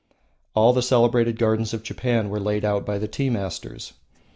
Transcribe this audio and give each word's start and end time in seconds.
All 0.55 0.73
the 0.73 0.81
celebrated 0.81 1.37
gardens 1.37 1.75
of 1.75 1.83
Japan 1.83 2.29
were 2.31 2.39
laid 2.39 2.65
out 2.65 2.87
by 2.87 2.97
the 2.97 3.07
tea 3.07 3.29
masters. 3.29 3.93